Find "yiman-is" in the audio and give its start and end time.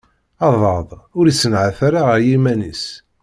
2.27-2.83